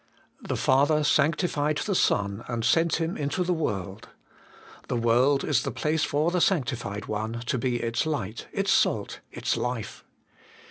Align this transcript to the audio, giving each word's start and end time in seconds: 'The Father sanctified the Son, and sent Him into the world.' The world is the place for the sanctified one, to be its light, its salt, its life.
'The 0.49 0.57
Father 0.57 1.03
sanctified 1.03 1.77
the 1.85 1.93
Son, 1.93 2.43
and 2.47 2.65
sent 2.65 2.95
Him 2.95 3.15
into 3.15 3.43
the 3.43 3.53
world.' 3.53 4.09
The 4.87 4.95
world 4.95 5.43
is 5.43 5.61
the 5.61 5.69
place 5.69 6.03
for 6.03 6.31
the 6.31 6.41
sanctified 6.41 7.05
one, 7.05 7.41
to 7.45 7.59
be 7.59 7.75
its 7.75 8.07
light, 8.07 8.47
its 8.51 8.71
salt, 8.71 9.19
its 9.31 9.55
life. 9.55 10.03